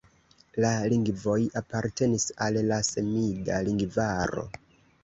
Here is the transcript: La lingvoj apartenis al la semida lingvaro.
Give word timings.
La 0.63 0.71
lingvoj 0.93 1.35
apartenis 1.63 2.27
al 2.47 2.61
la 2.73 2.81
semida 2.89 3.63
lingvaro. 3.71 4.53